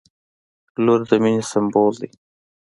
[0.83, 2.09] •لور د مینې سمبول دی.